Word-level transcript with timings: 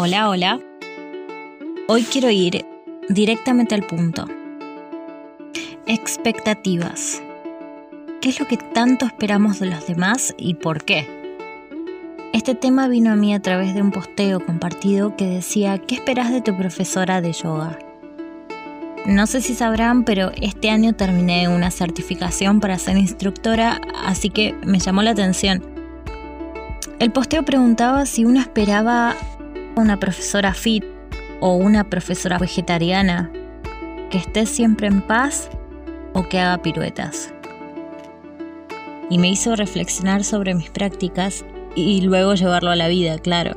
Hola, 0.00 0.28
hola. 0.28 0.60
Hoy 1.88 2.04
quiero 2.04 2.30
ir 2.30 2.64
directamente 3.08 3.74
al 3.74 3.82
punto. 3.82 4.26
Expectativas. 5.88 7.20
¿Qué 8.20 8.28
es 8.28 8.38
lo 8.38 8.46
que 8.46 8.58
tanto 8.58 9.06
esperamos 9.06 9.58
de 9.58 9.66
los 9.66 9.88
demás 9.88 10.36
y 10.38 10.54
por 10.54 10.84
qué? 10.84 11.04
Este 12.32 12.54
tema 12.54 12.86
vino 12.86 13.10
a 13.10 13.16
mí 13.16 13.34
a 13.34 13.42
través 13.42 13.74
de 13.74 13.82
un 13.82 13.90
posteo 13.90 14.38
compartido 14.38 15.16
que 15.16 15.26
decía, 15.26 15.78
¿qué 15.78 15.96
esperas 15.96 16.30
de 16.30 16.42
tu 16.42 16.56
profesora 16.56 17.20
de 17.20 17.32
yoga? 17.32 17.76
No 19.04 19.26
sé 19.26 19.40
si 19.40 19.56
sabrán, 19.56 20.04
pero 20.04 20.30
este 20.40 20.70
año 20.70 20.92
terminé 20.92 21.48
una 21.48 21.72
certificación 21.72 22.60
para 22.60 22.78
ser 22.78 22.96
instructora, 22.98 23.80
así 24.04 24.30
que 24.30 24.54
me 24.64 24.78
llamó 24.78 25.02
la 25.02 25.10
atención. 25.10 25.60
El 27.00 27.10
posteo 27.10 27.44
preguntaba 27.44 28.06
si 28.06 28.24
uno 28.24 28.38
esperaba 28.38 29.16
una 29.78 29.98
profesora 29.98 30.54
fit 30.54 30.84
o 31.40 31.54
una 31.54 31.84
profesora 31.84 32.38
vegetariana, 32.38 33.30
que 34.10 34.18
esté 34.18 34.46
siempre 34.46 34.88
en 34.88 35.00
paz 35.00 35.48
o 36.14 36.28
que 36.28 36.38
haga 36.40 36.62
piruetas. 36.62 37.32
Y 39.10 39.18
me 39.18 39.28
hizo 39.28 39.56
reflexionar 39.56 40.24
sobre 40.24 40.54
mis 40.54 40.70
prácticas 40.70 41.44
y 41.74 42.00
luego 42.02 42.34
llevarlo 42.34 42.70
a 42.70 42.76
la 42.76 42.88
vida, 42.88 43.18
claro. 43.18 43.56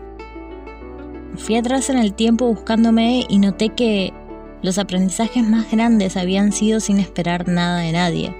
Fui 1.38 1.56
atrás 1.56 1.90
en 1.90 1.98
el 1.98 2.14
tiempo 2.14 2.48
buscándome 2.48 3.26
y 3.28 3.40
noté 3.40 3.70
que 3.70 4.14
los 4.62 4.78
aprendizajes 4.78 5.44
más 5.48 5.72
grandes 5.72 6.18
habían 6.18 6.52
sido 6.52 6.80
sin 6.80 7.00
esperar 7.00 7.48
nada 7.48 7.80
de 7.80 7.92
nadie 7.92 8.36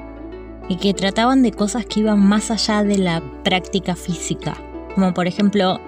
y 0.70 0.76
que 0.78 0.94
trataban 0.94 1.42
de 1.42 1.52
cosas 1.52 1.86
que 1.86 2.02
iban 2.02 2.20
más 2.20 2.52
allá 2.52 2.84
de 2.84 2.98
la 2.98 3.22
práctica 3.44 3.96
física, 3.96 4.56
como 4.96 5.14
por 5.14 5.28
ejemplo 5.28 5.80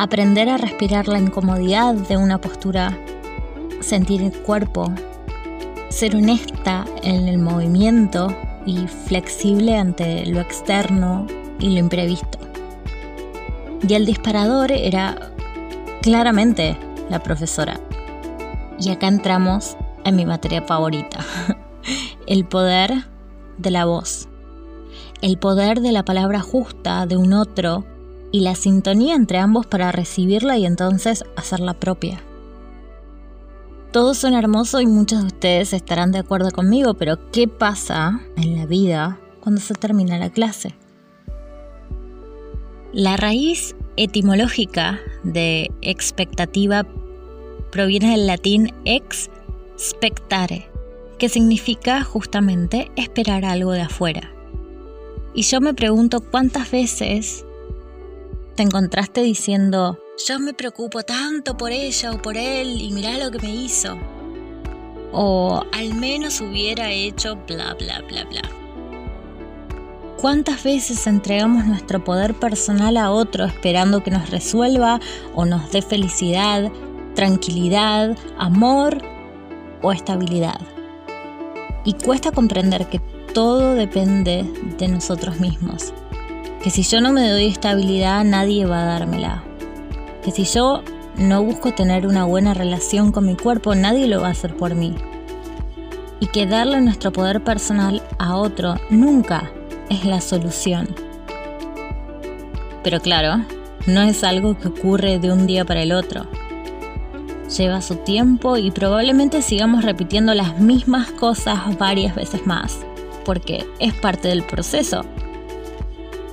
aprender 0.00 0.48
a 0.48 0.56
respirar 0.56 1.08
la 1.08 1.18
incomodidad 1.18 1.94
de 1.94 2.16
una 2.16 2.40
postura, 2.40 2.98
sentir 3.80 4.22
el 4.22 4.32
cuerpo, 4.32 4.90
ser 5.90 6.16
honesta 6.16 6.86
en 7.02 7.28
el 7.28 7.36
movimiento 7.36 8.34
y 8.64 8.86
flexible 8.86 9.76
ante 9.76 10.24
lo 10.24 10.40
externo 10.40 11.26
y 11.58 11.74
lo 11.74 11.80
imprevisto. 11.80 12.38
Y 13.86 13.92
el 13.92 14.06
disparador 14.06 14.72
era 14.72 15.32
claramente 16.00 16.78
la 17.10 17.22
profesora. 17.22 17.78
Y 18.78 18.88
acá 18.88 19.06
entramos 19.06 19.76
en 20.04 20.16
mi 20.16 20.24
materia 20.24 20.62
favorita, 20.62 21.18
el 22.26 22.46
poder 22.46 23.04
de 23.58 23.70
la 23.70 23.84
voz, 23.84 24.30
el 25.20 25.36
poder 25.36 25.82
de 25.82 25.92
la 25.92 26.06
palabra 26.06 26.40
justa 26.40 27.04
de 27.04 27.18
un 27.18 27.34
otro 27.34 27.84
y 28.32 28.40
la 28.40 28.54
sintonía 28.54 29.14
entre 29.14 29.38
ambos 29.38 29.66
para 29.66 29.92
recibirla 29.92 30.56
y 30.58 30.66
entonces 30.66 31.24
hacerla 31.36 31.74
propia. 31.74 32.22
Todos 33.92 34.18
son 34.18 34.34
hermosos 34.34 34.82
y 34.82 34.86
muchos 34.86 35.20
de 35.20 35.26
ustedes 35.26 35.72
estarán 35.72 36.12
de 36.12 36.20
acuerdo 36.20 36.50
conmigo, 36.52 36.94
pero 36.94 37.18
¿qué 37.32 37.48
pasa 37.48 38.20
en 38.36 38.56
la 38.56 38.66
vida 38.66 39.18
cuando 39.40 39.60
se 39.60 39.74
termina 39.74 40.16
la 40.16 40.30
clase? 40.30 40.74
La 42.92 43.16
raíz 43.16 43.74
etimológica 43.96 45.00
de 45.24 45.70
expectativa 45.82 46.86
proviene 47.72 48.12
del 48.12 48.26
latín 48.26 48.72
ex 48.84 49.28
spectare, 49.78 50.68
que 51.18 51.28
significa 51.28 52.04
justamente 52.04 52.90
esperar 52.96 53.44
algo 53.44 53.72
de 53.72 53.82
afuera. 53.82 54.32
Y 55.34 55.42
yo 55.42 55.60
me 55.60 55.74
pregunto 55.74 56.20
cuántas 56.20 56.70
veces 56.70 57.44
te 58.60 58.64
encontraste 58.64 59.22
diciendo, 59.22 59.98
yo 60.28 60.38
me 60.38 60.52
preocupo 60.52 61.02
tanto 61.02 61.56
por 61.56 61.72
ella 61.72 62.12
o 62.12 62.20
por 62.20 62.36
él 62.36 62.82
y 62.82 62.92
mirá 62.92 63.16
lo 63.16 63.30
que 63.30 63.38
me 63.38 63.54
hizo. 63.54 63.96
O 65.12 65.64
al 65.72 65.94
menos 65.94 66.42
hubiera 66.42 66.90
hecho 66.90 67.36
bla 67.48 67.72
bla 67.72 68.02
bla 68.06 68.24
bla. 68.24 68.42
¿Cuántas 70.18 70.62
veces 70.62 71.06
entregamos 71.06 71.64
nuestro 71.64 72.04
poder 72.04 72.34
personal 72.34 72.98
a 72.98 73.10
otro 73.10 73.46
esperando 73.46 74.02
que 74.02 74.10
nos 74.10 74.28
resuelva 74.28 75.00
o 75.34 75.46
nos 75.46 75.72
dé 75.72 75.80
felicidad, 75.80 76.70
tranquilidad, 77.14 78.14
amor 78.36 78.98
o 79.80 79.90
estabilidad? 79.90 80.60
Y 81.86 81.94
cuesta 81.94 82.30
comprender 82.30 82.90
que 82.90 82.98
todo 83.32 83.72
depende 83.72 84.44
de 84.76 84.88
nosotros 84.88 85.40
mismos 85.40 85.94
que 86.62 86.68
si 86.68 86.82
yo 86.82 87.00
no 87.00 87.10
me 87.12 87.28
doy 87.28 87.46
estabilidad 87.46 88.22
nadie 88.24 88.66
va 88.66 88.82
a 88.82 88.84
dármela. 88.84 89.42
Que 90.22 90.30
si 90.30 90.44
yo 90.44 90.82
no 91.16 91.42
busco 91.42 91.72
tener 91.72 92.06
una 92.06 92.24
buena 92.24 92.52
relación 92.52 93.12
con 93.12 93.26
mi 93.26 93.34
cuerpo, 93.34 93.74
nadie 93.74 94.06
lo 94.06 94.20
va 94.20 94.28
a 94.28 94.32
hacer 94.32 94.54
por 94.56 94.74
mí. 94.74 94.94
Y 96.20 96.26
que 96.26 96.46
darle 96.46 96.82
nuestro 96.82 97.12
poder 97.12 97.42
personal 97.42 98.02
a 98.18 98.36
otro 98.36 98.74
nunca 98.90 99.50
es 99.88 100.04
la 100.04 100.20
solución. 100.20 100.94
Pero 102.84 103.00
claro, 103.00 103.42
no 103.86 104.02
es 104.02 104.22
algo 104.22 104.58
que 104.58 104.68
ocurre 104.68 105.18
de 105.18 105.32
un 105.32 105.46
día 105.46 105.64
para 105.64 105.82
el 105.82 105.92
otro. 105.92 106.26
Lleva 107.56 107.80
su 107.80 107.96
tiempo 107.96 108.58
y 108.58 108.70
probablemente 108.70 109.40
sigamos 109.40 109.82
repitiendo 109.82 110.34
las 110.34 110.60
mismas 110.60 111.10
cosas 111.10 111.78
varias 111.78 112.14
veces 112.14 112.46
más, 112.46 112.78
porque 113.24 113.66
es 113.78 113.94
parte 113.94 114.28
del 114.28 114.42
proceso 114.42 115.04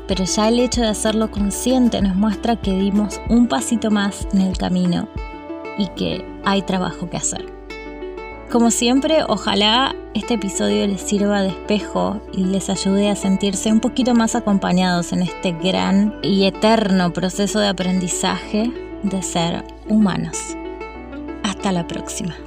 pero 0.08 0.26
ya 0.26 0.48
el 0.48 0.60
hecho 0.60 0.82
de 0.82 0.88
hacerlo 0.88 1.30
consciente 1.30 2.02
nos 2.02 2.16
muestra 2.16 2.56
que 2.56 2.74
dimos 2.74 3.22
un 3.30 3.48
pasito 3.48 3.92
más 3.92 4.28
en 4.34 4.42
el 4.42 4.58
camino 4.58 5.08
y 5.78 5.88
que 5.90 6.26
hay 6.46 6.62
trabajo 6.62 7.10
que 7.10 7.18
hacer. 7.18 7.58
Como 8.52 8.72
siempre, 8.72 9.24
ojalá 9.28 9.94
este 10.14 10.36
episodio 10.36 10.88
les 10.88 11.02
sirva 11.02 11.42
de 11.42 11.50
espejo 11.50 12.22
y 12.32 12.46
les 12.46 12.70
ayude 12.70 13.10
a 13.10 13.16
sentirse 13.16 13.72
un 13.72 13.82
poquito 13.82 14.14
más 14.16 14.36
acompañados 14.36 15.12
en 15.12 15.22
este 15.22 15.52
gran 15.52 16.16
y 16.24 16.46
eterno 16.46 17.12
proceso 17.12 17.60
de 17.60 17.68
aprendizaje 17.68 18.72
de 19.04 19.22
ser 19.22 19.66
humanos. 19.90 20.38
Hasta 21.44 21.74
la 21.74 21.86
próxima. 21.88 22.47